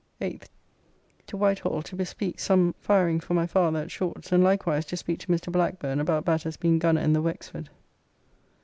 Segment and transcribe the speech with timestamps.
[0.19, 0.47] 8th.
[1.27, 5.19] To Whitehall to bespeak some firing for my father at Short's, and likewise to speak
[5.19, 5.51] to Mr.
[5.51, 7.69] Blackburne about Batters being gunner in the "Wexford."